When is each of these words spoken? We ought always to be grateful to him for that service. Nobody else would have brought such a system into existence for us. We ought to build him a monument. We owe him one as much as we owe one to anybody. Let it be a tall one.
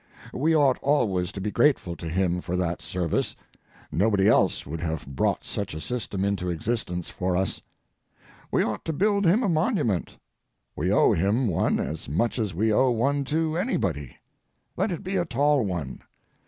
We 0.33 0.55
ought 0.55 0.79
always 0.81 1.31
to 1.33 1.39
be 1.39 1.51
grateful 1.51 1.95
to 1.97 2.09
him 2.09 2.41
for 2.41 2.57
that 2.57 2.81
service. 2.81 3.35
Nobody 3.91 4.27
else 4.27 4.65
would 4.65 4.81
have 4.81 5.05
brought 5.05 5.43
such 5.43 5.75
a 5.75 5.79
system 5.79 6.25
into 6.25 6.49
existence 6.49 7.09
for 7.11 7.37
us. 7.37 7.61
We 8.49 8.63
ought 8.63 8.83
to 8.85 8.93
build 8.93 9.27
him 9.27 9.43
a 9.43 9.47
monument. 9.47 10.17
We 10.75 10.91
owe 10.91 11.13
him 11.13 11.45
one 11.47 11.79
as 11.79 12.09
much 12.09 12.39
as 12.39 12.51
we 12.55 12.73
owe 12.73 12.89
one 12.89 13.25
to 13.25 13.55
anybody. 13.55 14.15
Let 14.75 14.91
it 14.91 15.03
be 15.03 15.17
a 15.17 15.25
tall 15.25 15.63
one. 15.63 16.01